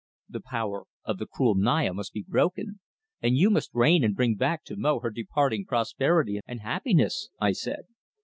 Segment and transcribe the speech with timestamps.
[0.27, 2.79] "The power of the cruel Naya must be broken,
[3.21, 7.51] and you must reign and bring back to Mo her departing prosperity and happiness," I
[7.51, 7.83] said.